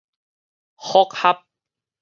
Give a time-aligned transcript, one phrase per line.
[0.81, 1.45] 覆合